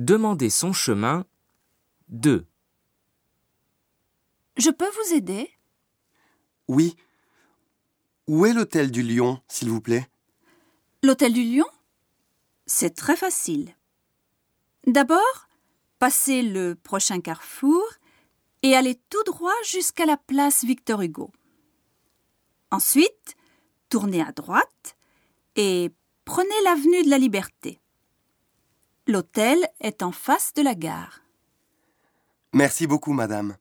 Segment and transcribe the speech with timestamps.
[0.00, 1.26] Demandez son chemin
[2.08, 2.46] 2.
[4.56, 5.50] Je peux vous aider?
[6.68, 6.96] Oui.
[8.26, 10.08] Où est l'hôtel du Lion, s'il vous plaît?
[11.02, 11.66] L'hôtel du Lion?
[12.64, 13.76] C'est très facile.
[14.86, 15.48] D'abord,
[15.98, 17.84] passez le prochain carrefour
[18.62, 21.30] et allez tout droit jusqu'à la place Victor Hugo.
[22.70, 23.36] Ensuite,
[23.90, 24.96] tournez à droite
[25.56, 25.90] et
[26.24, 27.82] prenez l'avenue de la Liberté.
[29.06, 31.20] L'hôtel est en face de la gare.
[32.52, 33.56] Merci beaucoup, madame.